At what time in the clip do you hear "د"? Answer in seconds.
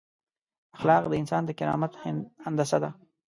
1.09-1.13, 1.45-1.51